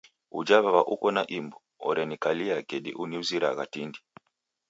[0.39, 1.57] Uja w'aw'a uko na imbu,
[1.89, 3.99] orenikalia kedi uniuziragha tindi.